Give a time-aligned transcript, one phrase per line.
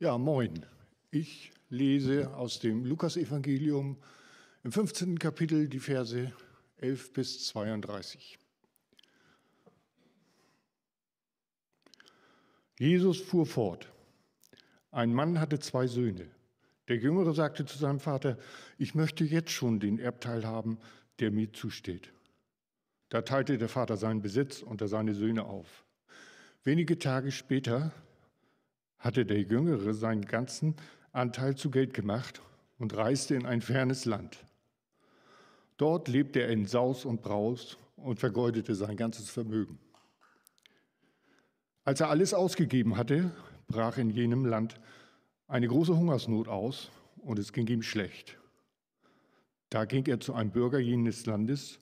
[0.00, 0.64] Ja, moin.
[1.10, 3.96] Ich lese aus dem Lukasevangelium
[4.62, 5.18] im 15.
[5.18, 6.32] Kapitel die Verse
[6.76, 8.38] 11 bis 32.
[12.78, 13.92] Jesus fuhr fort.
[14.92, 16.30] Ein Mann hatte zwei Söhne.
[16.86, 18.38] Der Jüngere sagte zu seinem Vater,
[18.78, 20.78] ich möchte jetzt schon den Erbteil haben,
[21.18, 22.12] der mir zusteht.
[23.08, 25.84] Da teilte der Vater seinen Besitz unter seine Söhne auf.
[26.62, 27.92] Wenige Tage später
[28.98, 30.74] hatte der Jüngere seinen ganzen
[31.12, 32.42] Anteil zu Geld gemacht
[32.78, 34.44] und reiste in ein fernes Land.
[35.76, 39.78] Dort lebte er in Saus und Braus und vergeudete sein ganzes Vermögen.
[41.84, 43.30] Als er alles ausgegeben hatte,
[43.68, 44.80] brach in jenem Land
[45.46, 48.36] eine große Hungersnot aus und es ging ihm schlecht.
[49.70, 51.78] Da ging er zu einem Bürger jenes Landes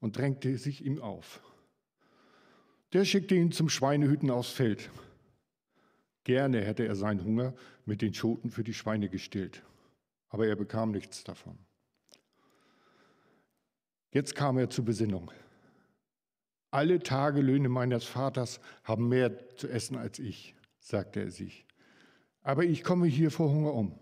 [0.00, 1.40] und drängte sich ihm auf.
[2.92, 4.90] Der schickte ihn zum Schweinehüten aufs Feld
[6.28, 7.54] Gerne hätte er seinen Hunger
[7.86, 9.62] mit den Schoten für die Schweine gestillt,
[10.28, 11.56] aber er bekam nichts davon.
[14.12, 15.30] Jetzt kam er zur Besinnung.
[16.70, 21.64] Alle Tagelöhne meines Vaters haben mehr zu essen als ich, sagte er sich.
[22.42, 23.98] Aber ich komme hier vor Hunger um.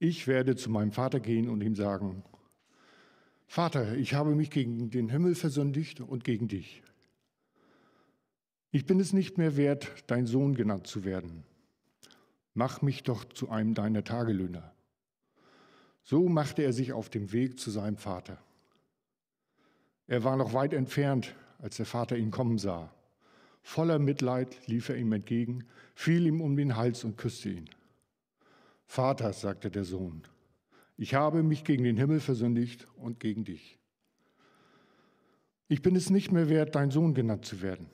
[0.00, 2.24] Ich werde zu meinem Vater gehen und ihm sagen,
[3.46, 6.82] Vater, ich habe mich gegen den Himmel versündigt und gegen dich.
[8.70, 11.44] Ich bin es nicht mehr wert, dein Sohn genannt zu werden.
[12.54, 14.72] Mach mich doch zu einem deiner Tagelöhner.
[16.02, 18.38] So machte er sich auf dem Weg zu seinem Vater.
[20.06, 22.92] Er war noch weit entfernt, als der Vater ihn kommen sah.
[23.62, 25.64] Voller Mitleid lief er ihm entgegen,
[25.94, 27.68] fiel ihm um den Hals und küsste ihn.
[28.86, 30.22] Vater, sagte der Sohn,
[30.96, 33.78] ich habe mich gegen den Himmel versündigt und gegen dich.
[35.68, 37.90] Ich bin es nicht mehr wert, dein Sohn genannt zu werden.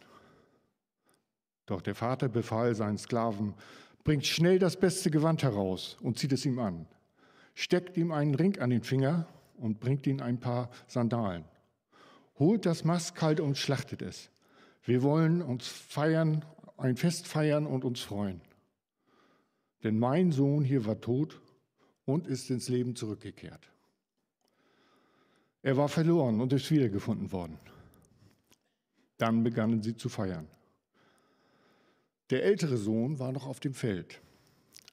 [1.67, 3.55] Doch der Vater befahl seinen Sklaven,
[4.05, 6.87] bringt schnell das beste Gewand heraus und zieht es ihm an,
[7.55, 11.45] steckt ihm einen Ring an den Finger und bringt ihm ein paar Sandalen.
[12.39, 14.31] Holt das Mastkalt und schlachtet es.
[14.85, 16.45] Wir wollen uns feiern,
[16.77, 18.41] ein Fest feiern und uns freuen.
[19.85, 21.41] Denn mein Sohn hier war tot
[22.05, 23.71] und ist ins Leben zurückgekehrt.
[25.63, 27.59] Er war verloren und ist wiedergefunden worden.
[29.19, 30.49] Dann begannen sie zu feiern.
[32.33, 34.23] Der ältere Sohn war noch auf dem Feld.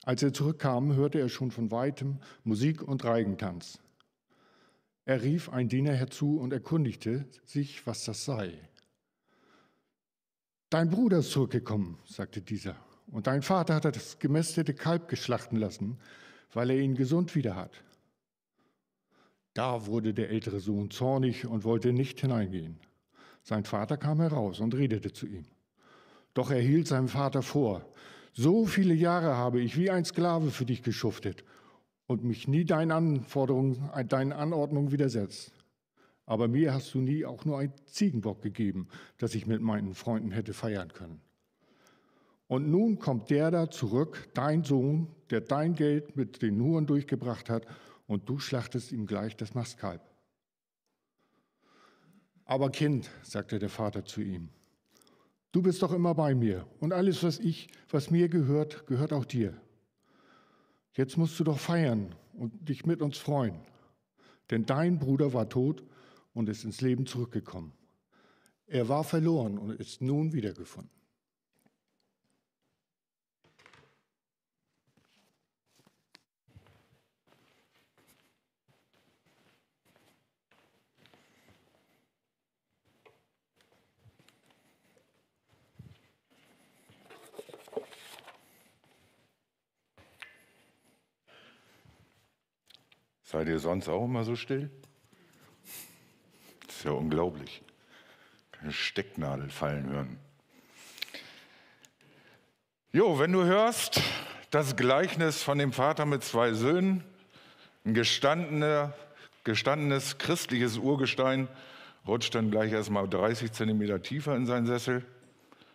[0.04, 3.78] Als er zurückkam, hörte er schon von weitem Musik und Reigentanz.
[5.06, 8.52] Er rief einen Diener herzu und erkundigte sich, was das sei.
[10.68, 15.96] Dein Bruder ist zurückgekommen, sagte dieser, und dein Vater hat das gemästete Kalb geschlachten lassen,
[16.52, 17.82] weil er ihn gesund wieder hat.
[19.54, 22.78] Da wurde der ältere Sohn zornig und wollte nicht hineingehen.
[23.42, 25.46] Sein Vater kam heraus und redete zu ihm.
[26.34, 27.84] Doch er hielt seinem Vater vor,
[28.32, 31.44] so viele Jahre habe ich wie ein Sklave für dich geschuftet
[32.06, 35.52] und mich nie deinen Anforderungen, deinen Anordnungen widersetzt.
[36.26, 40.30] Aber mir hast du nie auch nur einen Ziegenbock gegeben, dass ich mit meinen Freunden
[40.30, 41.20] hätte feiern können.
[42.46, 47.50] Und nun kommt der da zurück, dein Sohn, der dein Geld mit den Huren durchgebracht
[47.50, 47.66] hat,
[48.06, 50.02] und du schlachtest ihm gleich das Mastkalb.
[52.44, 54.48] Aber Kind, sagte der Vater zu ihm,
[55.52, 59.24] Du bist doch immer bei mir und alles, was ich, was mir gehört, gehört auch
[59.24, 59.60] dir.
[60.94, 63.60] Jetzt musst du doch feiern und dich mit uns freuen.
[64.50, 65.84] Denn dein Bruder war tot
[66.34, 67.72] und ist ins Leben zurückgekommen.
[68.66, 70.99] Er war verloren und ist nun wiedergefunden.
[93.30, 94.68] Seid ihr sonst auch immer so still?
[96.66, 97.62] Das ist ja unglaublich.
[98.50, 100.18] Keine Stecknadel fallen hören.
[102.92, 104.02] Jo, wenn du hörst,
[104.50, 107.04] das Gleichnis von dem Vater mit zwei Söhnen,
[107.84, 108.94] ein gestandener,
[109.44, 111.46] gestandenes christliches Urgestein,
[112.08, 115.04] rutscht dann gleich erstmal 30 Zentimeter tiefer in seinen Sessel,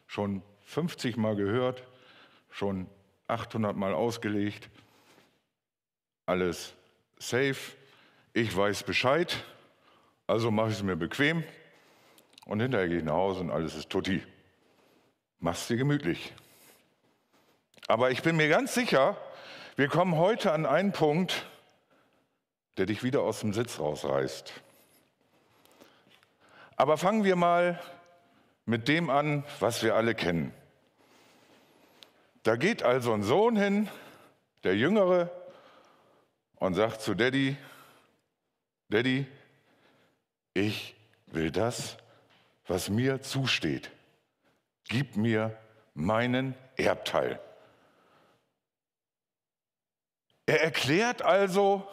[0.08, 1.84] schon 50 Mal gehört,
[2.50, 2.90] schon
[3.28, 4.70] 800 Mal ausgelegt,
[6.26, 6.74] alles
[7.18, 7.74] safe,
[8.34, 9.44] ich weiß Bescheid,
[10.28, 11.44] also mache ich es mir bequem
[12.46, 14.24] und hinterher gehe ich nach Hause und alles ist tutti.
[15.40, 16.34] Mach's dir gemütlich.
[17.88, 19.18] Aber ich bin mir ganz sicher,
[19.76, 21.46] wir kommen heute an einen Punkt,
[22.78, 24.54] der dich wieder aus dem Sitz rausreißt.
[26.78, 27.80] Aber fangen wir mal
[28.66, 30.54] mit dem an, was wir alle kennen.
[32.44, 33.90] Da geht also ein Sohn hin,
[34.64, 35.30] der Jüngere,
[36.58, 37.58] und sagt zu Daddy,
[38.90, 39.26] Daddy,
[40.54, 40.96] ich
[41.28, 41.98] will das,
[42.68, 43.92] was mir zusteht.
[44.88, 45.58] Gib mir
[45.94, 47.40] meinen Erbteil.
[50.46, 51.88] Er erklärt also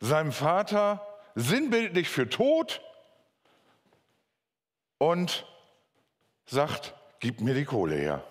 [0.00, 2.80] seinem Vater sinnbildlich für tot
[4.98, 5.46] und
[6.46, 8.24] sagt, gib mir die Kohle her.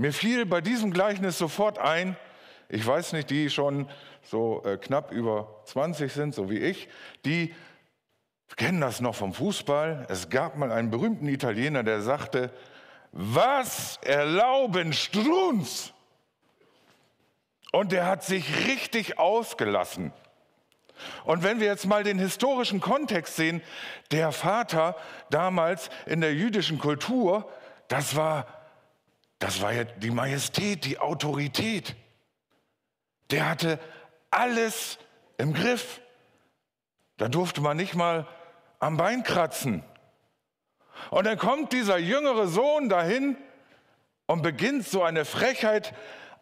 [0.00, 2.16] Mir fiel bei diesem Gleichnis sofort ein,
[2.70, 3.86] ich weiß nicht, die schon
[4.22, 6.88] so äh, knapp über 20 sind, so wie ich,
[7.26, 7.54] die
[8.56, 10.06] kennen das noch vom Fußball.
[10.08, 12.50] Es gab mal einen berühmten Italiener, der sagte,
[13.12, 15.92] was erlauben Strunz?
[17.70, 20.14] Und der hat sich richtig ausgelassen.
[21.26, 23.60] Und wenn wir jetzt mal den historischen Kontext sehen,
[24.12, 24.96] der Vater
[25.28, 27.46] damals in der jüdischen Kultur,
[27.88, 28.59] das war
[29.40, 31.96] das war ja die Majestät, die Autorität.
[33.30, 33.80] Der hatte
[34.30, 34.98] alles
[35.38, 36.00] im Griff.
[37.16, 38.28] Da durfte man nicht mal
[38.78, 39.82] am Bein kratzen.
[41.10, 43.36] Und dann kommt dieser jüngere Sohn dahin
[44.26, 45.94] und beginnt so eine Frechheit,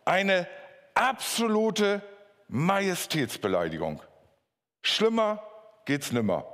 [0.05, 0.49] eine
[0.95, 2.03] absolute
[2.49, 4.03] Majestätsbeleidigung.
[4.83, 5.41] Schlimmer
[5.85, 6.47] geht's nimmer.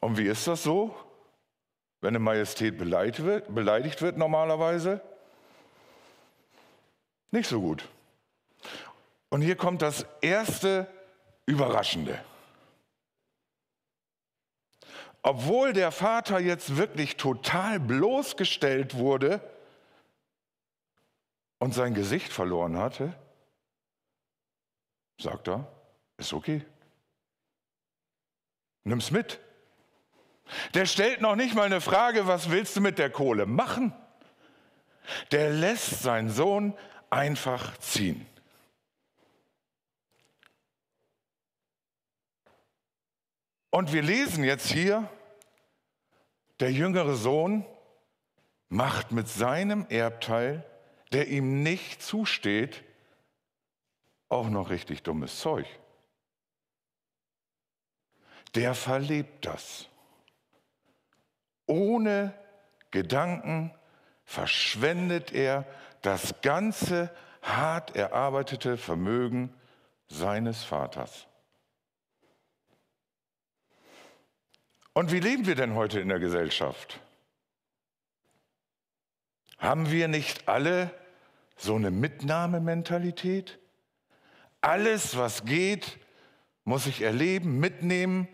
[0.00, 0.96] Und wie ist das so?
[2.02, 5.00] Wenn eine Majestät beleidigt wird, normalerweise?
[7.30, 7.88] Nicht so gut.
[9.30, 10.86] Und hier kommt das erste
[11.46, 12.22] Überraschende.
[15.22, 19.40] Obwohl der Vater jetzt wirklich total bloßgestellt wurde
[21.58, 23.14] und sein Gesicht verloren hatte,
[25.18, 25.68] sagt er,
[26.16, 26.64] ist okay.
[28.82, 29.38] Nimm's mit.
[30.74, 33.94] Der stellt noch nicht mal eine Frage, was willst du mit der Kohle machen?
[35.30, 36.76] Der lässt seinen Sohn
[37.10, 38.26] einfach ziehen.
[43.70, 45.08] Und wir lesen jetzt hier,
[46.60, 47.64] der jüngere Sohn
[48.68, 50.64] macht mit seinem Erbteil,
[51.12, 52.84] der ihm nicht zusteht,
[54.28, 55.66] auch noch richtig dummes Zeug.
[58.54, 59.88] Der verlebt das
[61.66, 62.34] ohne
[62.90, 63.72] Gedanken
[64.24, 65.64] verschwendet er
[66.02, 67.10] das ganze
[67.42, 69.52] hart erarbeitete Vermögen
[70.08, 71.26] seines Vaters.
[74.94, 77.00] Und wie leben wir denn heute in der Gesellschaft?
[79.58, 80.90] Haben wir nicht alle
[81.56, 83.58] so eine Mitnahmementalität?
[84.60, 85.98] Alles, was geht,
[86.64, 88.28] muss ich erleben, mitnehmen,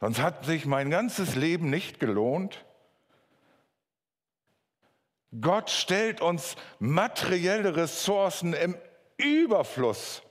[0.00, 2.64] sonst hat sich mein ganzes Leben nicht gelohnt.
[5.40, 8.76] Gott stellt uns materielle Ressourcen im
[9.16, 10.22] Überfluss,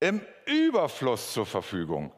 [0.00, 2.12] im Überfluss zur Verfügung.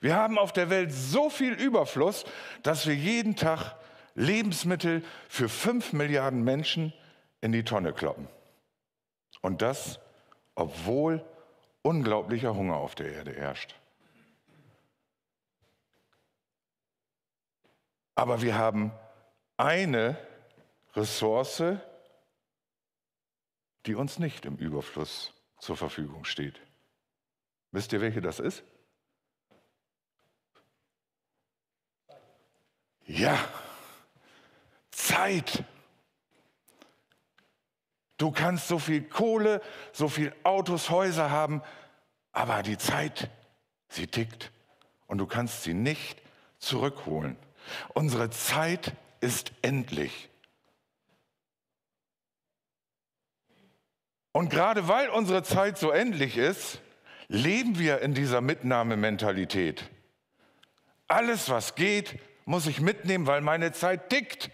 [0.00, 2.24] Wir haben auf der Welt so viel Überfluss,
[2.62, 3.76] dass wir jeden Tag
[4.14, 6.92] Lebensmittel für fünf Milliarden Menschen
[7.40, 8.28] in die Tonne kloppen.
[9.40, 10.00] Und das,
[10.54, 11.24] obwohl
[11.82, 13.74] unglaublicher Hunger auf der Erde herrscht.
[18.14, 18.92] Aber wir haben
[19.56, 20.16] eine
[20.94, 21.62] Ressource,
[23.86, 26.60] die uns nicht im Überfluss zur Verfügung steht.
[27.72, 28.62] Wisst ihr, welche das ist?
[33.06, 33.38] Ja,
[34.90, 35.64] Zeit.
[38.16, 39.60] Du kannst so viel Kohle,
[39.92, 41.62] so viel Autos, Häuser haben,
[42.32, 43.30] aber die Zeit,
[43.88, 44.50] sie tickt
[45.06, 46.20] und du kannst sie nicht
[46.58, 47.36] zurückholen.
[47.94, 50.28] Unsere Zeit ist endlich.
[54.32, 56.80] Und gerade weil unsere Zeit so endlich ist,
[57.28, 59.84] leben wir in dieser Mitnahmementalität.
[61.08, 64.50] Alles, was geht, muss ich mitnehmen, weil meine Zeit tickt.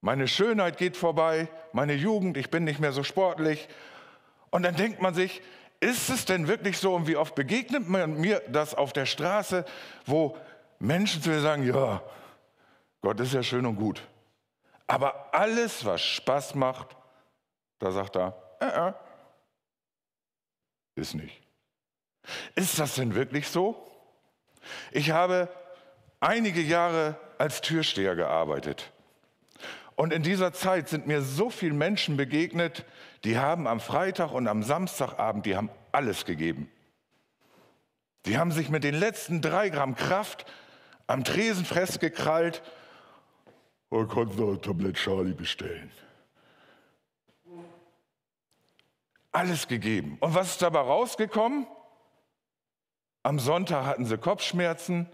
[0.00, 3.68] Meine Schönheit geht vorbei, meine Jugend, ich bin nicht mehr so sportlich.
[4.50, 5.42] Und dann denkt man sich,
[5.80, 9.64] ist es denn wirklich so und wie oft begegnet man mir das auf der Straße,
[10.06, 10.36] wo
[10.78, 12.02] Menschen zu mir sagen, ja,
[13.02, 14.02] Gott ist ja schön und gut.
[14.86, 16.96] Aber alles, was Spaß macht,
[17.78, 18.92] da sagt er, äh, äh,
[20.94, 21.42] ist nicht.
[22.54, 23.90] Ist das denn wirklich so?
[24.92, 25.48] Ich habe
[26.20, 28.92] einige Jahre als Türsteher gearbeitet.
[29.96, 32.84] Und in dieser Zeit sind mir so viele Menschen begegnet,
[33.24, 36.70] die haben am Freitag und am Samstagabend, die haben alles gegeben.
[38.26, 40.46] Die haben sich mit den letzten drei Gramm Kraft
[41.08, 42.62] am Tresen festgekrallt
[43.92, 45.92] und konnten noch ein Tablett Charlie bestellen.
[49.32, 50.16] Alles gegeben.
[50.20, 51.66] Und was ist dabei rausgekommen?
[53.22, 55.08] Am Sonntag hatten sie Kopfschmerzen.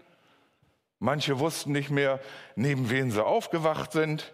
[0.99, 2.21] Manche wussten nicht mehr,
[2.55, 4.33] neben wen sie aufgewacht sind.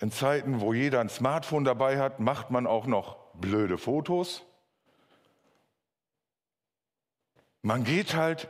[0.00, 4.44] In Zeiten, wo jeder ein Smartphone dabei hat, macht man auch noch blöde Fotos.
[7.62, 8.48] Man geht halt,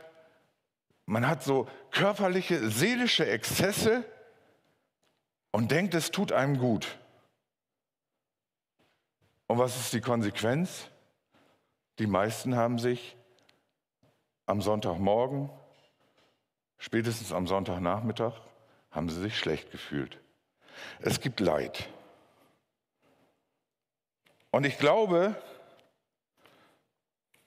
[1.05, 4.05] man hat so körperliche, seelische Exzesse
[5.51, 6.97] und denkt, es tut einem gut.
[9.47, 10.89] Und was ist die Konsequenz?
[11.97, 13.17] Die meisten haben sich
[14.45, 15.49] am Sonntagmorgen,
[16.77, 18.33] spätestens am Sonntagnachmittag,
[18.91, 20.19] haben sie sich schlecht gefühlt.
[21.01, 21.89] Es gibt Leid.
[24.51, 25.35] Und ich glaube,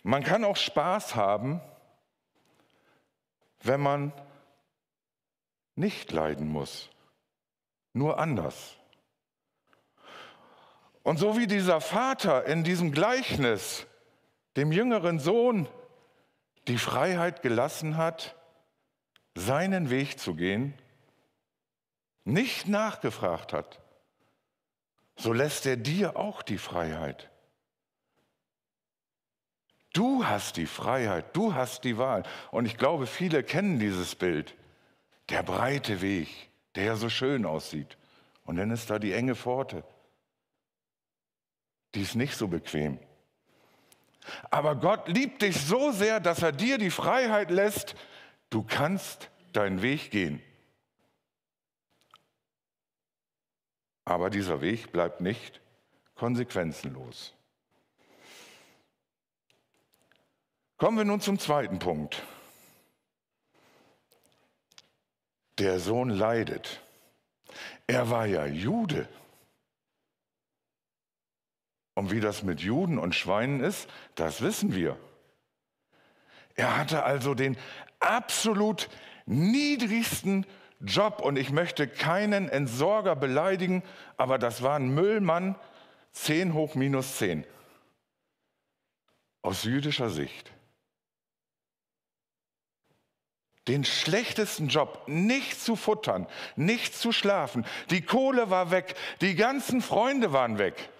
[0.03, 1.61] man kann auch Spaß haben,
[3.61, 4.13] wenn man
[5.75, 6.91] nicht leiden muss,
[7.93, 8.77] nur anders.
[11.03, 13.87] Und so wie dieser Vater in diesem Gleichnis
[14.57, 15.69] dem jüngeren Sohn
[16.69, 18.37] die Freiheit gelassen hat,
[19.35, 20.75] seinen Weg zu gehen,
[22.25, 23.81] nicht nachgefragt hat,
[25.17, 27.31] so lässt er dir auch die Freiheit.
[29.93, 32.23] Du hast die Freiheit, du hast die Wahl.
[32.51, 34.55] Und ich glaube, viele kennen dieses Bild.
[35.29, 37.97] Der breite Weg, der ja so schön aussieht.
[38.45, 39.85] Und dann ist da die enge Pforte
[41.95, 42.99] die ist nicht so bequem.
[44.51, 47.97] Aber Gott liebt dich so sehr, dass er dir die Freiheit lässt,
[48.51, 50.41] du kannst deinen Weg gehen.
[54.05, 55.61] Aber dieser Weg bleibt nicht
[56.15, 57.35] konsequenzenlos.
[60.77, 62.23] Kommen wir nun zum zweiten Punkt.
[65.59, 66.81] Der Sohn leidet.
[67.87, 69.09] Er war ja Jude.
[71.95, 74.99] Und wie das mit Juden und Schweinen ist, das wissen wir.
[76.55, 77.57] Er hatte also den
[78.01, 78.89] absolut
[79.27, 80.47] niedrigsten
[80.81, 83.83] Job und ich möchte keinen Entsorger beleidigen,
[84.17, 85.55] aber das war ein Müllmann
[86.13, 87.47] 10 hoch minus 10
[89.43, 90.53] aus jüdischer Sicht.
[93.69, 96.27] Den schlechtesten Job, nicht zu futtern,
[96.57, 97.65] nicht zu schlafen.
[97.91, 100.91] Die Kohle war weg, die ganzen Freunde waren weg.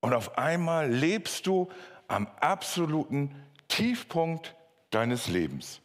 [0.00, 1.70] Und auf einmal lebst du
[2.08, 3.34] am absoluten
[3.68, 4.54] Tiefpunkt
[4.90, 5.80] deines Lebens.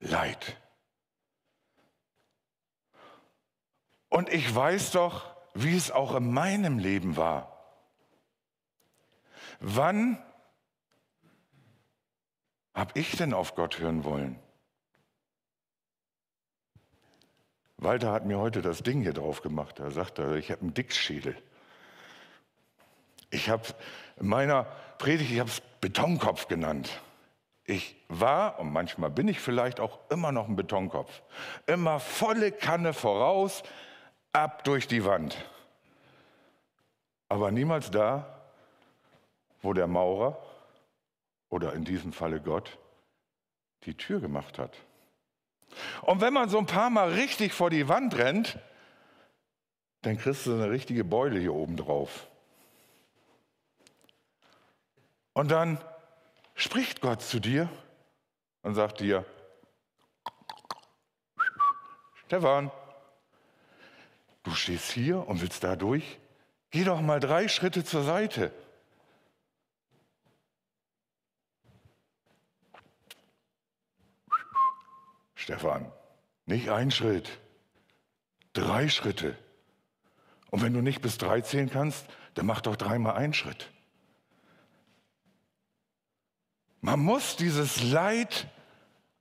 [0.00, 0.56] Leid.
[4.08, 7.52] Und ich weiß doch, wie es auch in meinem Leben war.
[9.60, 10.22] Wann
[12.76, 14.38] habe ich denn auf Gott hören wollen?
[17.78, 19.80] Walter hat mir heute das Ding hier drauf gemacht.
[19.80, 21.36] Er sagte, ich habe einen Dickschädel.
[23.30, 23.64] Ich habe
[24.18, 24.64] in meiner
[24.98, 27.00] Predigt, ich habe es Betonkopf genannt.
[27.64, 31.22] Ich war, und manchmal bin ich vielleicht auch immer noch ein Betonkopf,
[31.66, 33.62] immer volle Kanne voraus,
[34.32, 35.36] ab durch die Wand.
[37.28, 38.40] Aber niemals da,
[39.62, 40.38] wo der Maurer
[41.56, 42.78] oder in diesem Falle Gott
[43.84, 44.76] die Tür gemacht hat.
[46.02, 48.58] Und wenn man so ein paar Mal richtig vor die Wand rennt,
[50.02, 52.28] dann kriegst du eine richtige Beule hier oben drauf.
[55.32, 55.78] Und dann
[56.54, 57.70] spricht Gott zu dir
[58.62, 59.24] und sagt dir,
[62.26, 62.70] Stefan,
[64.42, 66.18] du stehst hier und willst da durch?
[66.70, 68.52] Geh doch mal drei Schritte zur Seite.
[75.46, 75.92] Stefan,
[76.46, 77.30] nicht ein Schritt,
[78.52, 79.38] drei Schritte.
[80.50, 83.70] Und wenn du nicht bis drei zählen kannst, dann mach doch dreimal einen Schritt.
[86.80, 88.48] Man muss dieses Leid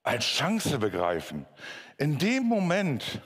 [0.02, 1.46] als Chance begreifen.
[2.00, 3.22] In dem Moment,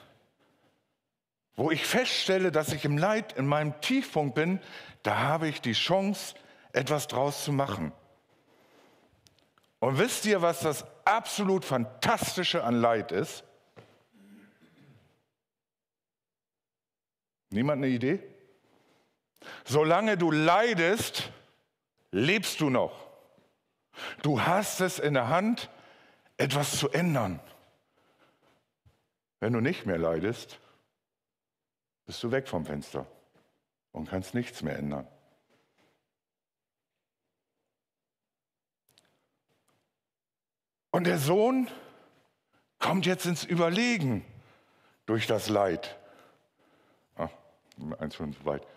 [1.55, 4.59] wo ich feststelle, dass ich im Leid in meinem Tiefpunkt bin,
[5.03, 6.35] da habe ich die Chance,
[6.73, 7.93] etwas draus zu machen.
[9.79, 13.43] Und wisst ihr, was das absolut Fantastische an Leid ist?
[17.51, 18.23] Niemand eine Idee?
[19.65, 21.31] Solange du leidest,
[22.11, 23.07] lebst du noch.
[24.21, 25.69] Du hast es in der Hand,
[26.37, 27.39] etwas zu ändern.
[29.39, 30.59] Wenn du nicht mehr leidest,
[32.05, 33.05] bist du weg vom Fenster
[33.91, 35.07] und kannst nichts mehr ändern.
[40.99, 41.69] Und der Sohn
[42.77, 44.25] kommt jetzt ins Überlegen
[45.05, 45.97] durch das Leid.
[47.15, 47.29] Ah,
[47.99, 48.67] eins schon zu weit.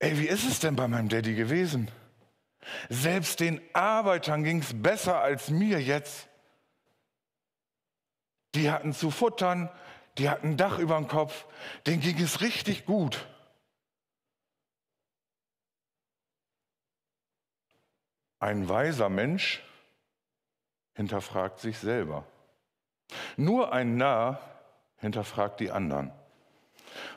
[0.00, 1.88] Ey, wie ist es denn bei meinem Daddy gewesen?
[2.88, 6.26] Selbst den Arbeitern ging es besser als mir jetzt.
[8.56, 9.70] Die hatten zu futtern,
[10.18, 11.46] die hatten ein Dach über dem Kopf,
[11.86, 13.28] denen ging es richtig gut.
[18.40, 19.62] Ein weiser Mensch
[20.94, 22.24] hinterfragt sich selber.
[23.36, 24.40] Nur ein Narr
[24.96, 26.12] hinterfragt die anderen.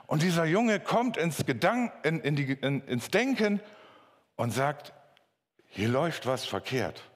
[0.08, 3.62] Und dieser Junge kommt ins, Gedank, in, in die, in, ins Denken
[4.36, 4.94] und sagt,
[5.68, 7.10] hier läuft was verkehrt.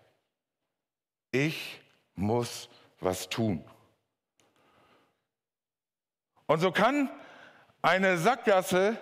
[1.31, 1.81] Ich
[2.15, 3.63] muss was tun.
[6.47, 7.09] Und so kann
[7.81, 8.97] eine Sackgasse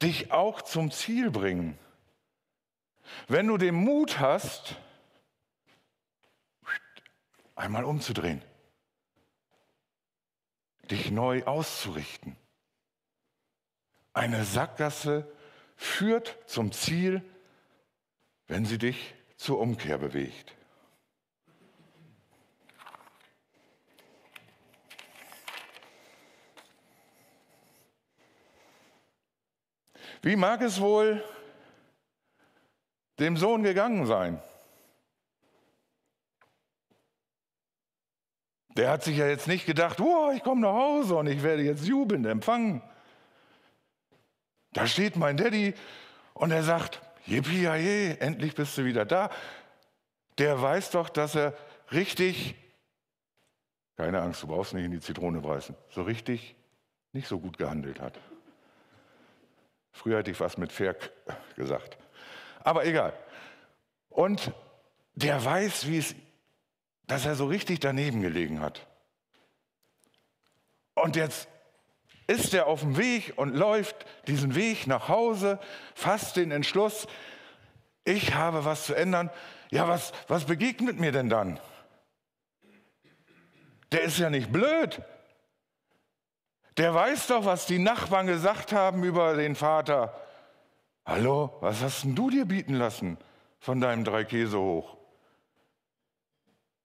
[0.00, 1.78] dich auch zum Ziel bringen.
[3.26, 4.76] Wenn du den Mut hast,
[7.58, 8.42] einmal umzudrehen,
[10.90, 12.36] dich neu auszurichten.
[14.12, 15.30] Eine Sackgasse
[15.76, 17.22] führt zum Ziel,
[18.46, 20.54] wenn sie dich zur Umkehr bewegt.
[30.22, 31.22] Wie mag es wohl
[33.18, 34.42] dem Sohn gegangen sein?
[38.78, 41.64] Der hat sich ja jetzt nicht gedacht, oh, ich komme nach Hause und ich werde
[41.64, 42.80] jetzt jubelnd empfangen.
[44.72, 45.74] Da steht mein Daddy
[46.32, 47.66] und er sagt, yippie
[48.20, 49.30] endlich bist du wieder da.
[50.38, 51.54] Der weiß doch, dass er
[51.90, 52.54] richtig,
[53.96, 56.54] keine Angst, du brauchst nicht in die Zitrone beißen, so richtig
[57.12, 58.20] nicht so gut gehandelt hat.
[59.90, 60.94] Früher hätte ich was mit fair
[61.56, 61.98] gesagt.
[62.62, 63.12] Aber egal.
[64.08, 64.52] Und
[65.14, 66.14] der weiß, wie es
[67.08, 68.86] dass er so richtig daneben gelegen hat.
[70.94, 71.48] Und jetzt
[72.26, 75.58] ist er auf dem Weg und läuft diesen Weg nach Hause,
[75.94, 77.08] fasst den Entschluss,
[78.04, 79.30] ich habe was zu ändern.
[79.70, 81.58] Ja, was, was begegnet mir denn dann?
[83.90, 85.02] Der ist ja nicht blöd.
[86.76, 90.14] Der weiß doch, was die Nachbarn gesagt haben über den Vater.
[91.04, 93.16] Hallo, was hast denn du dir bieten lassen
[93.58, 94.97] von deinem Dreikäse hoch?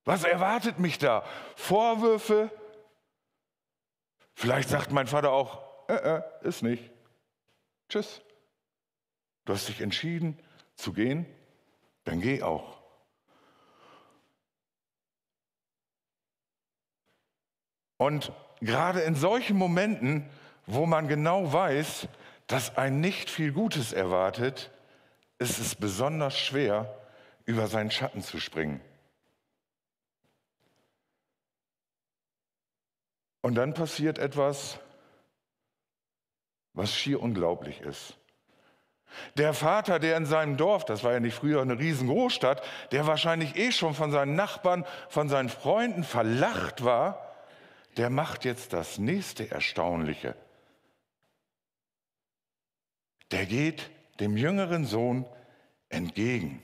[0.06, 1.24] Was erwartet mich da?
[1.56, 2.52] Vorwürfe?
[4.34, 6.92] Vielleicht sagt mein Vater auch, äh, äh, ist nicht.
[7.90, 8.22] Tschüss.
[9.46, 10.40] Du hast dich entschieden
[10.76, 11.26] zu gehen,
[12.06, 12.82] dann geh auch.
[17.98, 20.30] Und gerade in solchen Momenten,
[20.66, 22.08] wo man genau weiß,
[22.48, 24.72] dass ein nicht viel Gutes erwartet,
[25.38, 27.00] ist es besonders schwer,
[27.46, 28.82] über seinen Schatten zu springen.
[33.44, 34.80] Und dann passiert etwas,
[36.74, 38.18] was schier unglaublich ist.
[39.36, 43.58] Der Vater, der in seinem Dorf, das war ja nicht früher eine Riesengroßstadt, der wahrscheinlich
[43.58, 47.36] eh schon von seinen Nachbarn, von seinen Freunden verlacht war,
[47.98, 50.36] der macht jetzt das nächste Erstaunliche.
[53.32, 55.26] Der geht dem jüngeren Sohn
[55.90, 56.64] entgegen.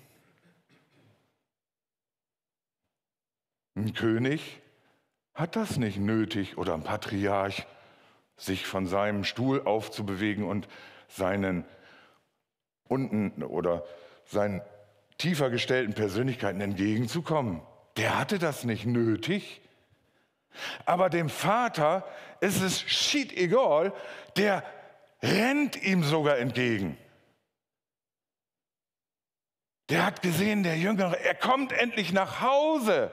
[3.75, 4.61] Ein König
[5.33, 7.65] hat das nicht nötig oder ein Patriarch,
[8.37, 10.67] sich von seinem Stuhl aufzubewegen und
[11.07, 11.65] seinen
[12.87, 13.83] unten oder
[14.25, 14.61] seinen
[15.17, 17.61] tiefer gestellten Persönlichkeiten entgegenzukommen.
[17.97, 19.61] Der hatte das nicht nötig.
[20.85, 22.07] Aber dem Vater
[22.39, 23.93] ist es schied egal,
[24.37, 24.63] der
[25.21, 26.97] rennt ihm sogar entgegen.
[29.89, 33.11] Der hat gesehen, der Jüngere, er kommt endlich nach Hause.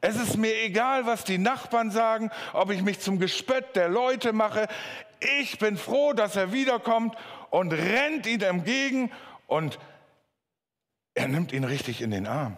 [0.00, 4.32] Es ist mir egal, was die Nachbarn sagen, ob ich mich zum Gespött der Leute
[4.32, 4.66] mache.
[5.40, 7.14] Ich bin froh, dass er wiederkommt
[7.50, 9.12] und rennt ihm entgegen
[9.46, 9.78] und
[11.14, 12.56] er nimmt ihn richtig in den Arm.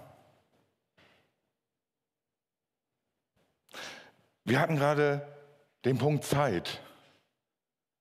[4.44, 5.26] Wir hatten gerade
[5.85, 6.81] den Punkt Zeit.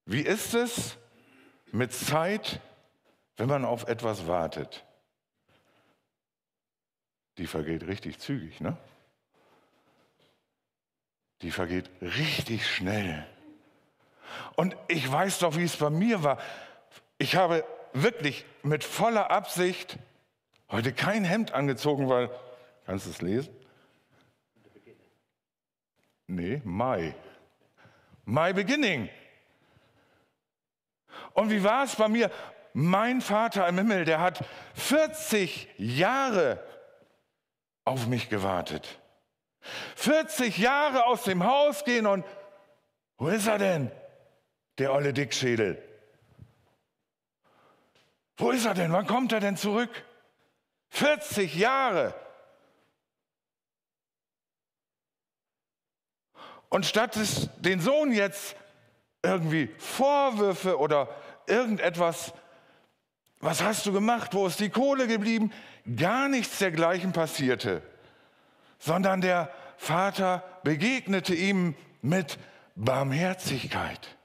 [0.05, 0.97] Wie ist es
[1.71, 2.59] mit Zeit,
[3.37, 4.85] wenn man auf etwas wartet?
[7.37, 8.77] Die vergeht richtig zügig, ne?
[11.41, 13.25] Die vergeht richtig schnell.
[14.55, 16.37] Und ich weiß doch, wie es bei mir war.
[17.17, 19.97] Ich habe wirklich mit voller Absicht
[20.69, 22.29] heute kein Hemd angezogen, weil,
[22.85, 23.53] kannst du es lesen?
[26.27, 27.13] Nee, Mai.
[28.23, 29.09] My Beginning.
[31.33, 32.31] Und wie war es bei mir?
[32.73, 36.63] Mein Vater im Himmel, der hat 40 Jahre
[37.83, 39.00] auf mich gewartet.
[39.95, 42.25] 40 Jahre aus dem Haus gehen und
[43.17, 43.91] wo ist er denn,
[44.77, 45.81] der olle Dickschädel?
[48.37, 48.91] Wo ist er denn?
[48.91, 49.89] Wann kommt er denn zurück?
[50.89, 52.15] 40 Jahre.
[56.69, 58.55] Und statt es, den Sohn jetzt
[59.21, 61.09] irgendwie Vorwürfe oder
[61.45, 62.33] irgendetwas,
[63.39, 65.51] was hast du gemacht, wo ist die Kohle geblieben,
[65.95, 67.83] gar nichts dergleichen passierte,
[68.81, 72.39] sondern der Vater begegnete ihm mit
[72.75, 74.17] Barmherzigkeit.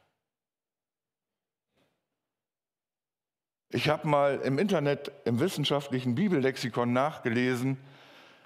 [3.69, 7.77] Ich habe mal im Internet im wissenschaftlichen Bibellexikon nachgelesen,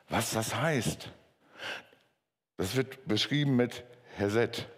[0.09, 1.12] was das heißt.
[2.57, 3.85] Das wird beschrieben mit
[4.16, 4.68] Hesed.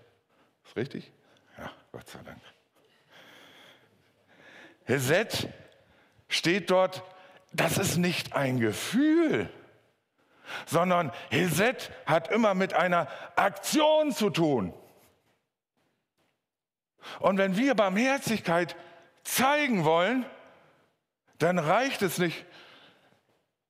[0.67, 1.13] Ist richtig?
[1.57, 2.41] Ja, Gott sei Dank.
[4.85, 5.49] Hesed
[6.29, 7.03] steht dort,
[7.55, 9.49] das ist nicht ein Gefühl,
[10.67, 14.75] sondern Hesed hat immer mit einer Aktion zu tun.
[17.19, 18.77] Und wenn wir Barmherzigkeit
[19.25, 20.25] zeigen wollen,
[21.39, 22.45] dann reicht es nicht,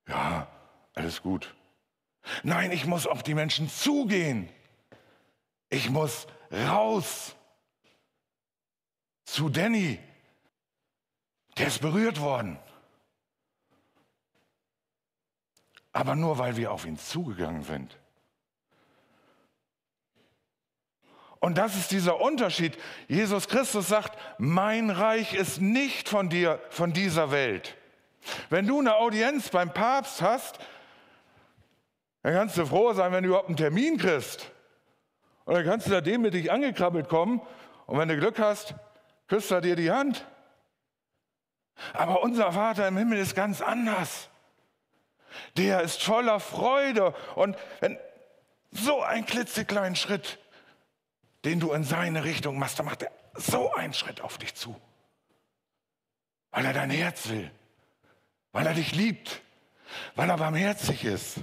[0.07, 0.47] ja,
[0.93, 1.55] alles gut.
[2.43, 4.49] Nein, ich muss auf die Menschen zugehen.
[5.69, 7.35] Ich muss raus
[9.25, 9.99] zu Danny.
[11.57, 12.59] Der ist berührt worden.
[15.93, 17.97] Aber nur weil wir auf ihn zugegangen sind.
[21.39, 22.77] Und das ist dieser Unterschied.
[23.07, 27.75] Jesus Christus sagt, mein Reich ist nicht von dir, von dieser Welt.
[28.49, 30.59] Wenn du eine Audienz beim Papst hast,
[32.21, 34.51] dann kannst du froh sein, wenn du überhaupt einen Termin kriegst.
[35.43, 37.41] Und dann kannst du da demütig angekrabbelt kommen
[37.85, 38.75] und wenn du Glück hast,
[39.27, 40.25] küsst er dir die Hand.
[41.91, 44.29] Aber unser Vater im Himmel ist ganz anders.
[45.57, 47.97] Der ist voller Freude und wenn
[48.71, 50.39] so ein klitzekleinen Schritt,
[51.45, 54.79] den du in seine Richtung machst, dann macht er so einen Schritt auf dich zu.
[56.51, 57.51] Weil er dein Herz will,
[58.51, 59.41] weil er dich liebt,
[60.15, 61.39] weil er barmherzig ist.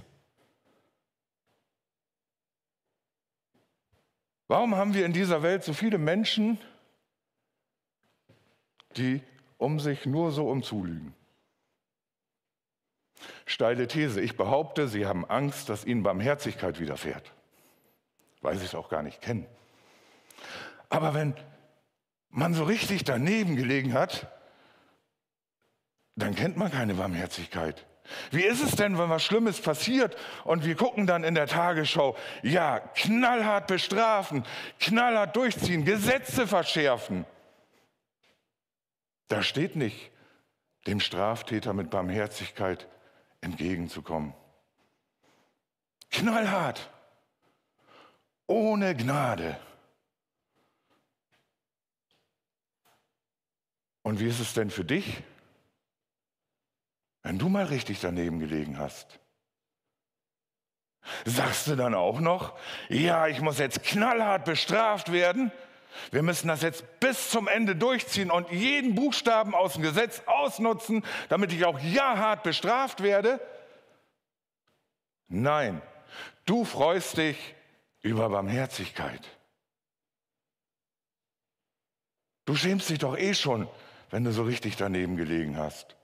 [4.48, 6.58] Warum haben wir in dieser Welt so viele Menschen,
[8.96, 9.22] die
[9.58, 11.14] um sich nur so umzulügen?
[13.46, 14.20] Steile These.
[14.20, 17.32] Ich behaupte, sie haben Angst, dass ihnen Barmherzigkeit widerfährt,
[18.40, 19.46] weil sie es auch gar nicht kennen.
[20.88, 21.34] Aber wenn
[22.30, 24.26] man so richtig daneben gelegen hat,
[26.16, 27.86] dann kennt man keine Barmherzigkeit.
[28.30, 32.16] Wie ist es denn, wenn was Schlimmes passiert und wir gucken dann in der Tagesschau,
[32.42, 34.44] ja, knallhart bestrafen,
[34.80, 37.24] knallhart durchziehen, Gesetze verschärfen?
[39.28, 40.10] Da steht nicht,
[40.86, 42.88] dem Straftäter mit Barmherzigkeit
[43.40, 44.34] entgegenzukommen.
[46.10, 46.90] Knallhart,
[48.46, 49.58] ohne Gnade.
[54.02, 55.22] Und wie ist es denn für dich?
[57.22, 59.20] wenn du mal richtig daneben gelegen hast?
[61.24, 65.50] Sagst du dann auch noch, ja, ich muss jetzt knallhart bestraft werden?
[66.10, 71.04] Wir müssen das jetzt bis zum Ende durchziehen und jeden Buchstaben aus dem Gesetz ausnutzen,
[71.28, 73.40] damit ich auch ja hart bestraft werde?
[75.28, 75.80] Nein,
[76.44, 77.54] du freust dich
[78.02, 79.28] über Barmherzigkeit.
[82.44, 83.68] Du schämst dich doch eh schon,
[84.10, 85.96] wenn du so richtig daneben gelegen hast.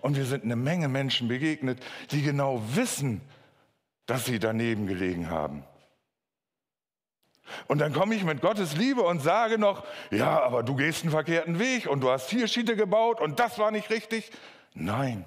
[0.00, 3.20] Und wir sind eine Menge Menschen begegnet, die genau wissen,
[4.06, 5.64] dass sie daneben gelegen haben.
[7.66, 11.10] Und dann komme ich mit Gottes Liebe und sage noch, ja, aber du gehst einen
[11.10, 14.30] verkehrten Weg und du hast hier Schiete gebaut und das war nicht richtig.
[14.74, 15.24] Nein.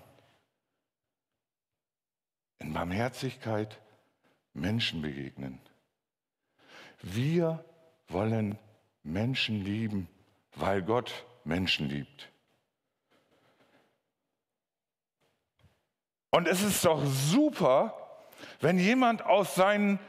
[2.60, 3.80] In Barmherzigkeit
[4.54, 5.60] Menschen begegnen.
[7.02, 7.64] Wir
[8.10, 8.58] wollen
[9.04, 10.10] Menschen lieben,
[10.56, 12.30] weil Gott Menschen liebt.
[16.32, 17.94] Und es ist doch super,
[18.60, 20.00] wenn jemand aus seinem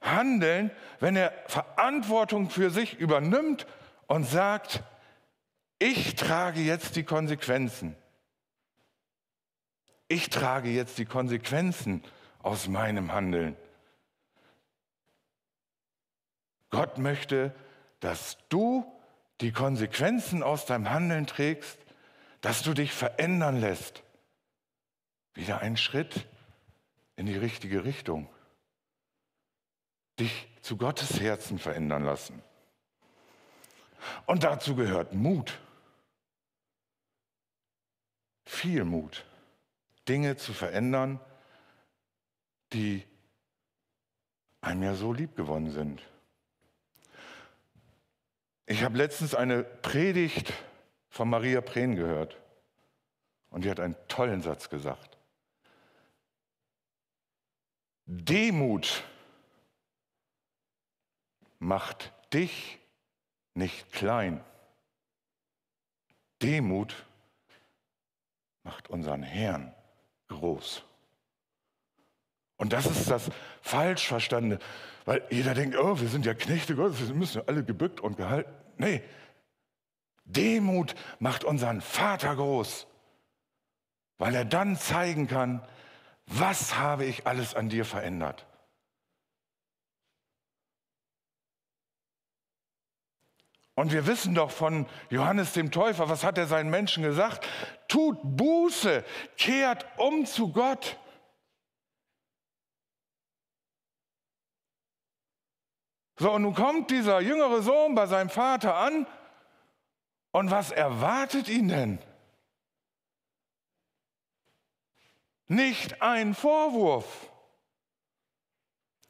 [0.00, 3.66] Handeln, wenn er Verantwortung für sich übernimmt
[4.06, 4.82] und sagt,
[5.78, 7.96] ich trage jetzt die Konsequenzen.
[10.08, 12.02] Ich trage jetzt die Konsequenzen
[12.42, 13.56] aus meinem Handeln.
[16.70, 17.54] Gott möchte,
[18.00, 18.90] dass du
[19.40, 21.78] die Konsequenzen aus deinem Handeln trägst,
[22.40, 24.02] dass du dich verändern lässt
[25.38, 26.26] wieder ein Schritt
[27.16, 28.28] in die richtige Richtung.
[30.18, 32.42] Dich zu Gottes Herzen verändern lassen.
[34.26, 35.58] Und dazu gehört Mut.
[38.44, 39.24] Viel Mut,
[40.08, 41.20] Dinge zu verändern,
[42.72, 43.04] die
[44.60, 46.02] einem ja so lieb gewonnen sind.
[48.66, 50.52] Ich habe letztens eine Predigt
[51.08, 52.38] von Maria Prehn gehört
[53.50, 55.16] und die hat einen tollen Satz gesagt.
[58.04, 59.04] Demut
[61.68, 62.78] macht dich
[63.54, 64.42] nicht klein.
[66.42, 66.94] Demut
[68.62, 69.74] macht unseren Herrn
[70.28, 70.82] groß.
[72.56, 73.30] Und das ist das
[73.62, 74.58] falsch verstandene,
[75.04, 78.50] weil jeder denkt, oh, wir sind ja Knechte Gottes, wir müssen alle gebückt und gehalten.
[78.78, 79.02] Nee,
[80.24, 82.86] Demut macht unseren Vater groß,
[84.18, 85.62] weil er dann zeigen kann,
[86.26, 88.47] was habe ich alles an dir verändert.
[93.78, 97.46] Und wir wissen doch von Johannes dem Täufer, was hat er seinen Menschen gesagt?
[97.86, 99.04] Tut Buße,
[99.36, 100.98] kehrt um zu Gott.
[106.18, 109.06] So, und nun kommt dieser jüngere Sohn bei seinem Vater an
[110.32, 111.98] und was erwartet ihn denn?
[115.46, 117.30] Nicht ein Vorwurf,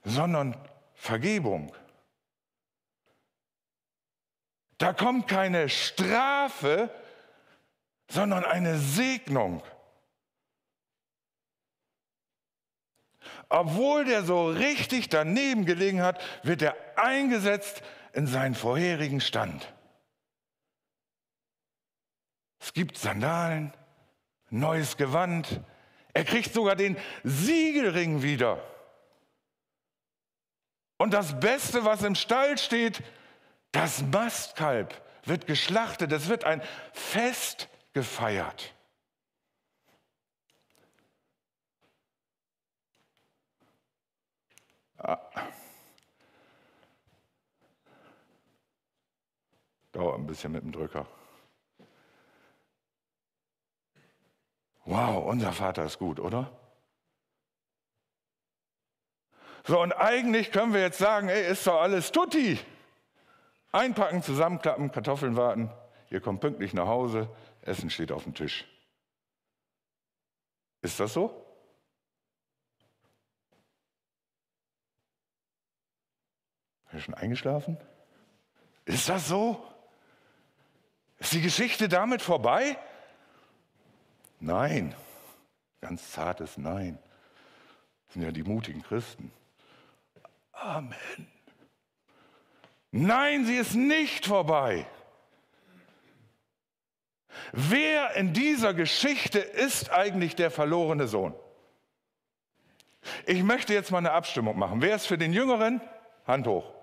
[0.04, 0.58] sondern
[0.92, 1.72] Vergebung.
[4.78, 6.90] Da kommt keine Strafe,
[8.08, 9.62] sondern eine Segnung.
[13.48, 19.72] Obwohl der so richtig daneben gelegen hat, wird er eingesetzt in seinen vorherigen Stand.
[22.60, 23.72] Es gibt Sandalen,
[24.50, 25.60] neues Gewand.
[26.12, 28.62] Er kriegt sogar den Siegelring wieder.
[30.98, 33.02] Und das Beste, was im Stall steht,
[33.72, 38.74] das Mastkalb wird geschlachtet, es wird ein Fest gefeiert.
[44.98, 45.18] Ah.
[49.92, 51.06] Dauert ein bisschen mit dem Drücker.
[54.84, 56.50] Wow, unser Vater ist gut, oder?
[59.64, 62.58] So, und eigentlich können wir jetzt sagen, ey, ist doch alles tutti.
[63.72, 65.70] Einpacken, zusammenklappen, Kartoffeln warten.
[66.10, 67.28] Ihr kommt pünktlich nach Hause,
[67.62, 68.66] Essen steht auf dem Tisch.
[70.80, 71.44] Ist das so?
[76.92, 77.76] Ist schon eingeschlafen?
[78.86, 79.62] Ist das so?
[81.18, 82.78] Ist die Geschichte damit vorbei?
[84.40, 84.94] Nein,
[85.80, 86.98] ganz zartes Nein.
[88.06, 89.30] Das sind ja die mutigen Christen.
[90.52, 91.37] Amen.
[92.90, 94.86] Nein, sie ist nicht vorbei.
[97.52, 101.34] Wer in dieser Geschichte ist eigentlich der verlorene Sohn?
[103.26, 104.82] Ich möchte jetzt mal eine Abstimmung machen.
[104.82, 105.80] Wer ist für den Jüngeren?
[106.26, 106.74] Hand hoch.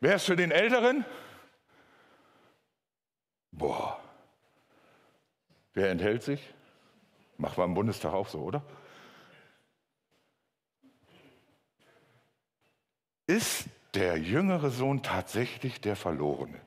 [0.00, 1.04] Wer ist für den Älteren?
[3.50, 3.98] Boah.
[5.72, 6.52] Wer enthält sich?
[7.38, 8.62] Macht man im Bundestag auch so, oder?
[13.26, 16.60] Ist der jüngere Sohn tatsächlich der Verlorene.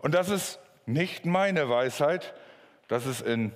[0.00, 2.34] Und das ist nicht meine Weisheit,
[2.88, 3.52] das ist in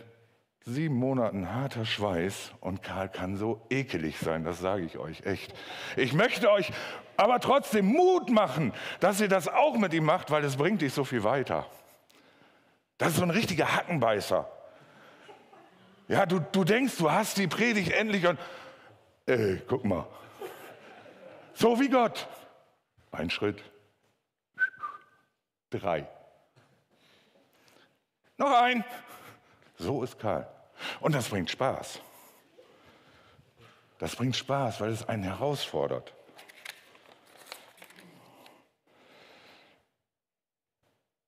[0.64, 5.53] sieben Monaten harter Schweiß und Karl kann so ekelig sein, das sage ich euch echt.
[5.96, 6.72] Ich möchte euch
[7.16, 10.92] aber trotzdem Mut machen, dass ihr das auch mit ihm macht, weil es bringt dich
[10.92, 11.66] so viel weiter.
[12.98, 14.48] Das ist so ein richtiger Hackenbeißer.
[16.09, 18.38] Ja, du, du denkst, du hast die Predigt endlich und,
[19.27, 20.07] ey, guck mal,
[21.62, 22.27] so wie Gott.
[23.12, 23.62] Ein Schritt.
[25.70, 26.09] Drei.
[28.37, 28.85] Noch ein.
[29.79, 30.48] So ist Karl.
[30.98, 32.01] Und das bringt Spaß.
[33.98, 36.12] Das bringt Spaß, weil es einen herausfordert.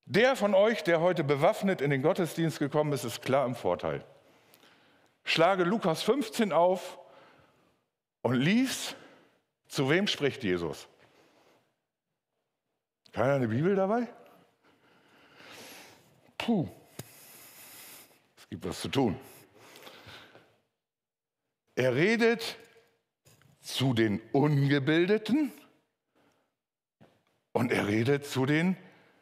[0.07, 4.05] Der von euch, der heute bewaffnet in den Gottesdienst gekommen ist, ist klar im Vorteil.
[5.23, 6.99] Schlage Lukas 15 auf
[8.23, 8.97] und lies
[9.69, 10.89] zu wem spricht Jesus?
[13.13, 14.09] Keiner eine Bibel dabei?
[16.37, 16.69] Puh,
[18.37, 19.19] es gibt was zu tun.
[21.77, 22.57] Er redet
[23.61, 25.53] zu den Ungebildeten
[27.53, 28.77] und er redet zu den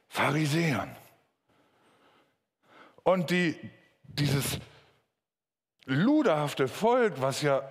[0.09, 0.97] Pharisäern.
[3.05, 3.57] Und die,
[4.03, 4.59] dieses
[5.85, 7.71] luderhafte Volk, was ja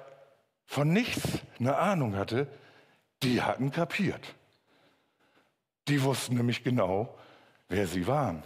[0.65, 1.21] von nichts
[1.59, 2.47] eine Ahnung hatte,
[3.23, 4.35] die hatten kapiert.
[5.87, 7.17] Die wussten nämlich genau,
[7.67, 8.43] wer sie waren.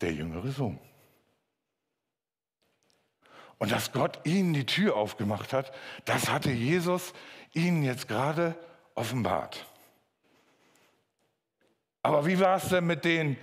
[0.00, 0.78] der jüngere Sohn.
[3.58, 5.72] Und dass Gott ihnen die Tür aufgemacht hat,
[6.04, 7.12] das hatte Jesus
[7.52, 8.54] ihnen jetzt gerade
[8.94, 9.66] offenbart.
[12.02, 13.36] Aber wie war es denn mit denen,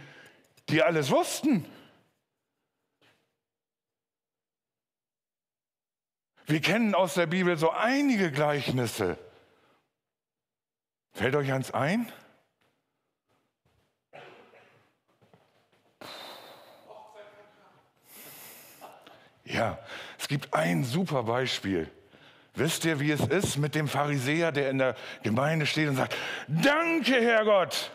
[0.70, 1.66] die alles wussten?
[6.46, 9.18] Wir kennen aus der Bibel so einige Gleichnisse.
[11.14, 12.12] Fällt euch eins ein?
[19.46, 19.80] Ja,
[20.20, 21.90] es gibt ein super Beispiel.
[22.56, 26.16] Wisst ihr, wie es ist mit dem Pharisäer, der in der Gemeinde steht und sagt,
[26.48, 27.92] danke Herrgott,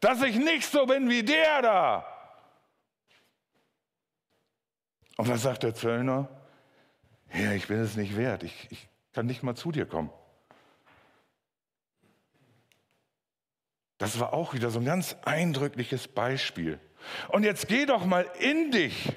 [0.00, 2.06] dass ich nicht so bin wie der da.
[5.16, 6.28] Und was sagt der Zöllner?
[7.28, 10.10] Herr, ich bin es nicht wert, ich, ich kann nicht mal zu dir kommen.
[13.98, 16.78] Das war auch wieder so ein ganz eindrückliches Beispiel.
[17.28, 19.12] Und jetzt geh doch mal in dich.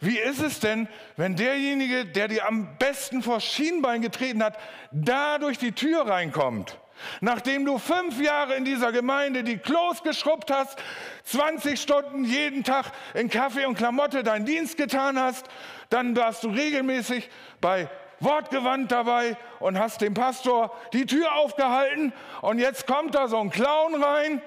[0.00, 4.58] Wie ist es denn, wenn derjenige, der dir am besten vor Schienbein getreten hat,
[4.92, 6.78] da durch die Tür reinkommt?
[7.20, 10.78] Nachdem du fünf Jahre in dieser Gemeinde die Klos geschrubbt hast,
[11.24, 15.46] 20 Stunden jeden Tag in Kaffee und Klamotte deinen Dienst getan hast,
[15.90, 17.30] dann warst du regelmäßig
[17.60, 17.88] bei
[18.20, 23.50] Wortgewandt dabei und hast dem Pastor die Tür aufgehalten und jetzt kommt da so ein
[23.50, 24.42] Clown rein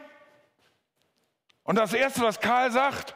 [1.63, 3.15] und das Erste, was Karl sagt,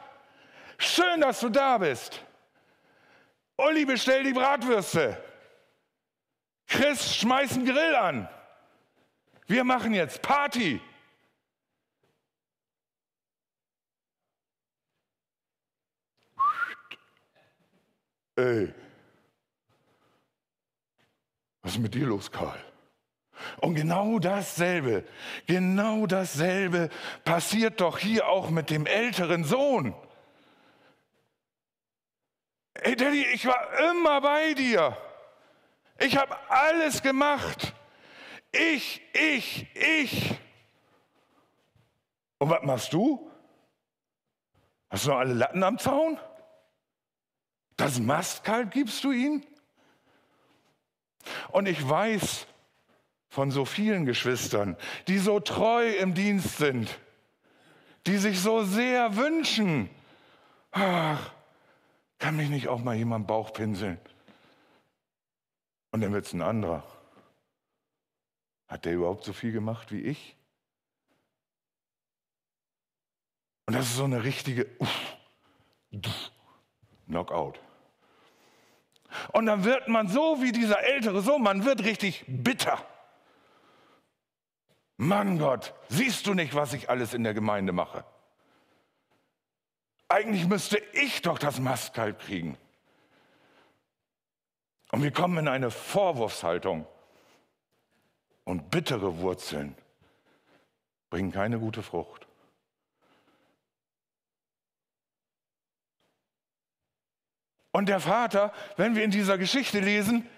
[0.78, 2.22] schön, dass du da bist.
[3.58, 5.22] Uli, bestell die Bratwürste.
[6.66, 8.28] Chris, schmeiß einen Grill an.
[9.46, 10.80] Wir machen jetzt Party.
[18.36, 18.74] Ey,
[21.62, 22.62] was ist mit dir los, Karl?
[23.58, 25.04] Und genau dasselbe,
[25.46, 26.90] genau dasselbe
[27.24, 29.94] passiert doch hier auch mit dem älteren Sohn.
[32.74, 34.96] Ey, Daddy, ich war immer bei dir.
[35.98, 37.74] Ich habe alles gemacht.
[38.56, 40.34] Ich, ich, ich.
[42.38, 43.30] Und was machst du?
[44.88, 46.18] Hast du noch alle Latten am Zaun?
[47.76, 49.42] Das Mastkalb gibst du ihm?
[51.50, 52.46] Und ich weiß
[53.28, 54.76] von so vielen Geschwistern,
[55.08, 56.98] die so treu im Dienst sind,
[58.06, 59.90] die sich so sehr wünschen,
[60.70, 61.32] ach,
[62.18, 64.00] kann mich nicht auch mal jemand Bauch pinseln?
[65.90, 66.82] Und dann wird es ein anderer.
[68.68, 70.36] Hat der überhaupt so viel gemacht wie ich?
[73.66, 75.16] Und das ist so eine richtige Uff,
[77.06, 77.58] Knockout.
[79.32, 82.84] Und dann wird man so wie dieser ältere Sohn, man wird richtig bitter.
[84.96, 88.04] Mann Gott, siehst du nicht, was ich alles in der Gemeinde mache?
[90.08, 92.56] Eigentlich müsste ich doch das Mastkalb kriegen.
[94.92, 96.86] Und wir kommen in eine Vorwurfshaltung.
[98.46, 99.76] Und bittere Wurzeln
[101.10, 102.28] bringen keine gute Frucht.
[107.72, 110.28] Und der Vater, wenn wir in dieser Geschichte lesen,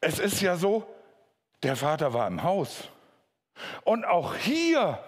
[0.00, 0.92] es ist ja so,
[1.62, 2.88] der Vater war im Haus.
[3.84, 4.98] Und auch hier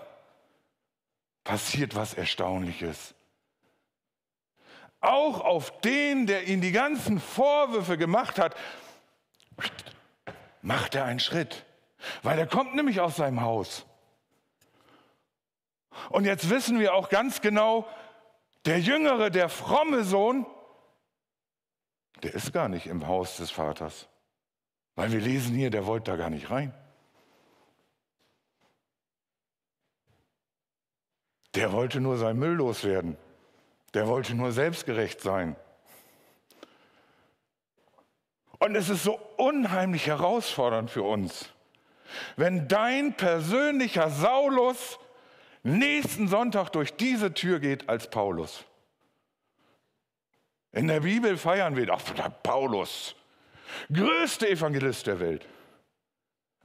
[1.45, 3.15] passiert was Erstaunliches.
[5.01, 8.55] Auch auf den, der ihn die ganzen Vorwürfe gemacht hat,
[10.61, 11.65] macht er einen Schritt.
[12.23, 13.87] Weil er kommt nämlich aus seinem Haus.
[16.11, 17.87] Und jetzt wissen wir auch ganz genau,
[18.65, 20.47] der jüngere, der fromme Sohn,
[22.23, 24.09] der ist gar nicht im Haus des Vaters.
[24.95, 26.75] Weil wir lesen hier, der wollte da gar nicht rein.
[31.55, 33.17] Der wollte nur sein Müll loswerden.
[33.95, 35.57] Der wollte nur selbstgerecht sein.
[38.59, 41.51] Und es ist so unheimlich herausfordernd für uns,
[42.37, 44.99] wenn dein persönlicher Saulus
[45.63, 48.65] nächsten Sonntag durch diese Tür geht als Paulus.
[50.73, 52.03] In der Bibel feiern wir, ach,
[52.43, 53.15] Paulus,
[53.93, 55.47] größte Evangelist der Welt.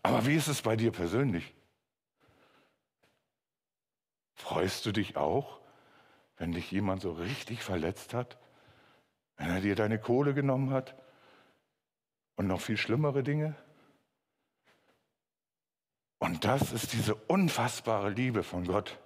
[0.02, 1.54] Aber wie ist es bei dir persönlich?
[4.36, 5.60] Freust du dich auch,
[6.38, 8.38] wenn dich jemand so richtig verletzt hat?
[9.36, 10.96] Wenn er dir deine Kohle genommen hat?
[12.38, 13.56] Und noch viel schlimmere Dinge?
[16.20, 18.98] Und das ist diese unfassbare Liebe von Gott.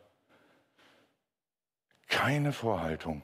[2.08, 3.24] Keine Vorhaltung,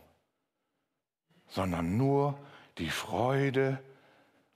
[1.48, 2.38] sondern nur
[2.78, 3.82] die Freude,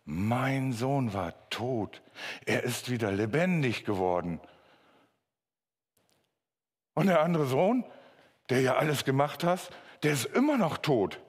[0.05, 2.01] mein Sohn war tot,
[2.45, 4.39] er ist wieder lebendig geworden.
[6.93, 7.86] Und der andere Sohn,
[8.49, 9.71] der ja alles gemacht hat,
[10.03, 11.19] der ist immer noch tot.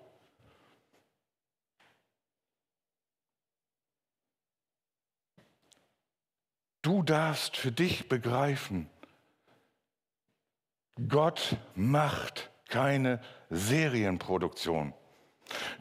[6.83, 8.91] Du darfst für dich begreifen,
[11.09, 13.21] Gott macht keine
[13.51, 14.93] Serienproduktion.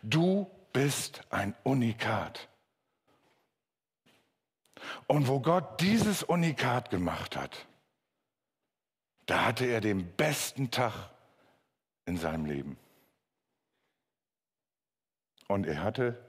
[0.04, 2.48] Du bist ein Unikat.
[5.08, 7.68] Und wo Gott dieses Unikat gemacht hat,
[9.26, 11.10] da hatte er den besten Tag
[12.06, 12.78] in seinem Leben.
[15.48, 16.24] Und er hatte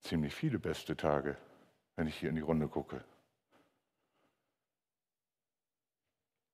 [0.00, 1.36] ziemlich viele beste Tage,
[1.96, 3.04] wenn ich hier in die Runde gucke.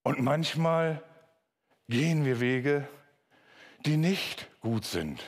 [0.06, 1.02] Und manchmal
[1.88, 2.88] gehen wir Wege,
[3.80, 5.20] die nicht gut sind.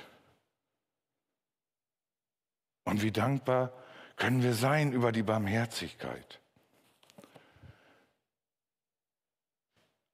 [2.85, 3.73] Und wie dankbar
[4.15, 6.41] können wir sein über die Barmherzigkeit.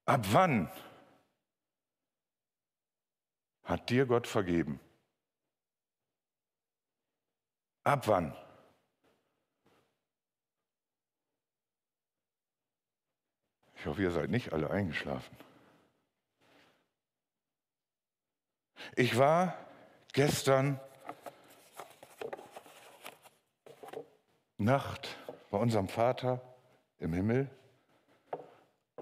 [0.07, 0.71] Ab wann
[3.65, 4.79] hat dir Gott vergeben?
[7.83, 8.35] Ab wann?
[13.85, 15.37] Ich hoffe, ihr seid nicht alle eingeschlafen.
[18.95, 19.55] Ich war
[20.11, 20.79] gestern
[24.57, 25.15] Nacht
[25.51, 26.41] bei unserem Vater
[26.97, 27.47] im Himmel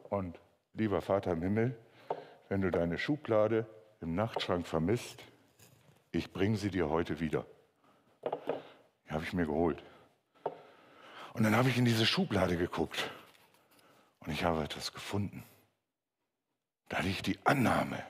[0.09, 0.37] und
[0.73, 1.79] lieber Vater im Himmel,
[2.49, 3.65] wenn du deine Schublade
[4.01, 5.23] im Nachtschrank vermisst,
[6.11, 7.45] ich bringe sie dir heute wieder.
[9.07, 9.81] Die habe ich mir geholt.
[11.31, 13.09] Und dann habe ich in diese Schublade geguckt
[14.25, 15.43] und ich habe etwas gefunden.
[16.89, 18.03] Da liegt die Annahme.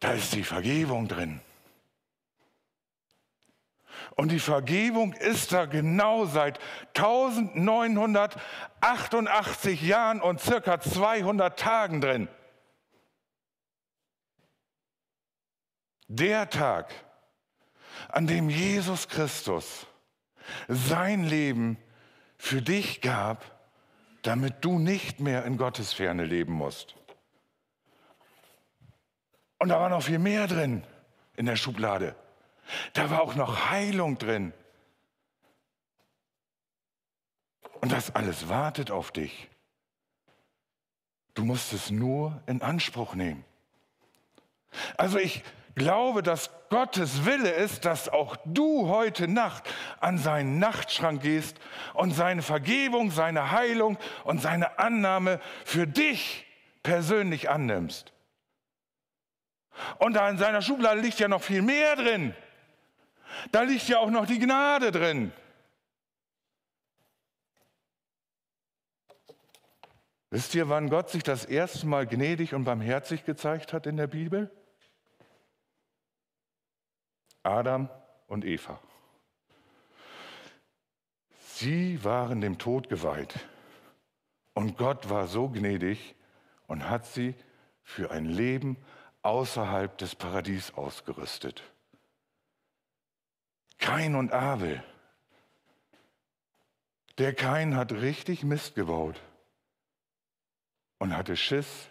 [0.00, 1.40] Da ist die Vergebung drin.
[4.14, 6.60] Und die Vergebung ist da genau seit
[6.94, 12.28] 1988 Jahren und circa 200 Tagen drin.
[16.08, 16.94] Der Tag,
[18.08, 19.86] an dem Jesus Christus
[20.68, 21.78] sein Leben
[22.36, 23.44] für dich gab,
[24.22, 26.96] damit du nicht mehr in Gottes Ferne leben musst.
[29.58, 30.82] Und da war noch viel mehr drin
[31.36, 32.14] in der Schublade.
[32.92, 34.52] Da war auch noch Heilung drin.
[37.80, 39.48] Und das alles wartet auf dich.
[41.34, 43.44] Du musst es nur in Anspruch nehmen.
[44.96, 45.42] Also ich
[45.76, 49.62] glaube, dass Gottes Wille ist, dass auch du heute Nacht
[50.00, 51.58] an seinen Nachtschrank gehst
[51.94, 56.44] und seine Vergebung, seine Heilung und seine Annahme für dich
[56.82, 58.12] persönlich annimmst.
[59.98, 62.34] Und da in seiner Schublade liegt ja noch viel mehr drin.
[63.52, 65.32] Da liegt ja auch noch die Gnade drin.
[70.30, 74.06] Wisst ihr, wann Gott sich das erste Mal gnädig und barmherzig gezeigt hat in der
[74.06, 74.50] Bibel?
[77.46, 77.88] Adam
[78.26, 78.78] und Eva.
[81.54, 83.38] Sie waren dem Tod geweiht.
[84.52, 86.14] Und Gott war so gnädig
[86.66, 87.34] und hat sie
[87.82, 88.76] für ein Leben
[89.22, 91.62] außerhalb des Paradies ausgerüstet.
[93.78, 94.82] Kain und Abel.
[97.18, 99.20] Der Kain hat richtig Mist gebaut
[100.98, 101.88] und hatte Schiss,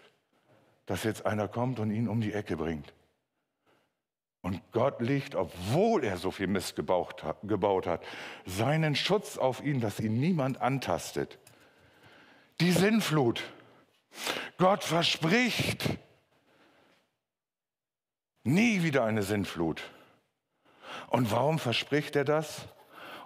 [0.86, 2.92] dass jetzt einer kommt und ihn um die Ecke bringt.
[4.46, 8.04] Und Gott legt, obwohl er so viel Mist gebaut hat,
[8.44, 11.40] seinen Schutz auf ihn, dass ihn niemand antastet.
[12.60, 13.42] Die Sinnflut.
[14.56, 15.88] Gott verspricht
[18.44, 19.82] nie wieder eine Sinnflut.
[21.08, 22.68] Und warum verspricht er das?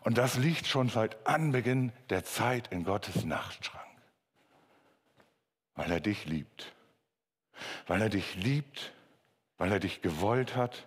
[0.01, 3.85] Und das liegt schon seit Anbeginn der Zeit in Gottes Nachtschrank.
[5.75, 6.73] Weil er dich liebt.
[7.87, 8.95] Weil er dich liebt,
[9.59, 10.87] weil er dich gewollt hat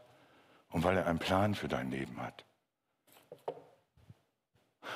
[0.74, 2.43] und weil er einen Plan für dein Leben hat.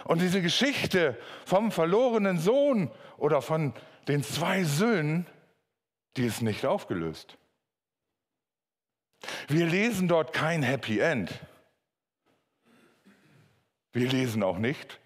[0.03, 3.73] Und diese Geschichte vom verlorenen Sohn oder von
[4.07, 5.25] den zwei Söhnen,
[6.17, 7.37] die ist nicht aufgelöst.
[9.47, 11.31] Wir lesen dort kein Happy End.
[13.93, 14.99] Wir lesen auch nicht,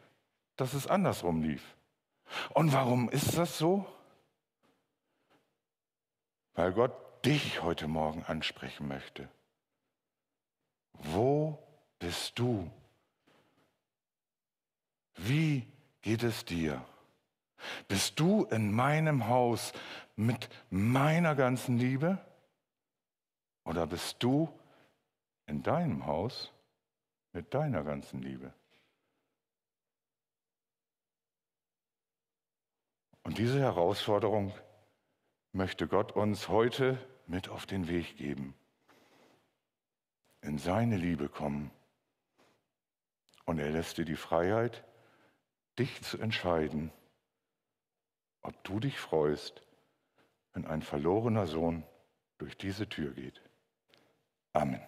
[0.55, 1.63] dass es andersrum lief.
[2.49, 3.85] Und warum ist das so?
[6.53, 6.93] Weil Gott
[7.25, 9.29] dich heute Morgen ansprechen möchte.
[10.93, 11.57] Wo
[11.99, 12.69] bist du?
[15.15, 15.67] Wie
[16.01, 16.83] geht es dir?
[17.87, 19.73] Bist du in meinem Haus
[20.15, 22.17] mit meiner ganzen Liebe?
[23.65, 24.49] Oder bist du
[25.45, 26.51] in deinem Haus
[27.33, 28.53] mit deiner ganzen Liebe?
[33.23, 34.53] Und diese Herausforderung
[35.53, 38.55] möchte Gott uns heute mit auf den Weg geben.
[40.41, 41.71] In seine Liebe kommen.
[43.45, 44.83] Und er lässt dir die Freiheit,
[45.77, 46.91] dich zu entscheiden,
[48.41, 49.61] ob du dich freust,
[50.53, 51.83] wenn ein verlorener Sohn
[52.37, 53.41] durch diese Tür geht.
[54.53, 54.81] Amen.